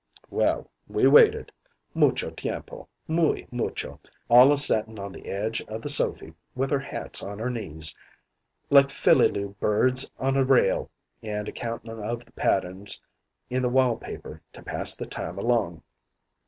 [0.31, 1.51] "Well, we waited
[1.93, 3.99] moucho tiempo muy moucho,
[4.31, 7.93] all a settin' on the edge of the sofy, with our hats on our knees,
[8.71, 10.89] like philly loo birds on a rail,
[11.21, 12.99] and a countin' of the patterns
[13.51, 15.83] in the wall paper to pass the time along.